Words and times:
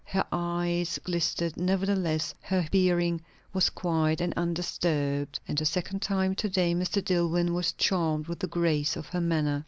Her 0.05 0.25
eyes 0.31 0.97
glistened; 1.03 1.57
nevertheless 1.57 2.33
her 2.41 2.67
bearing 2.71 3.21
was 3.53 3.69
quiet 3.69 4.19
and 4.19 4.33
undisturbed; 4.35 5.39
and 5.47 5.61
a 5.61 5.65
second 5.65 6.01
time 6.01 6.33
to 6.37 6.49
day 6.49 6.73
Mr. 6.73 7.05
Dillwyn 7.05 7.53
was 7.53 7.73
charmed 7.73 8.25
with 8.27 8.39
the 8.39 8.47
grace 8.47 8.95
of 8.95 9.09
her 9.09 9.21
manner. 9.21 9.59